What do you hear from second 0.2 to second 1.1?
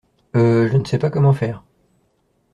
Heu... Je ne sais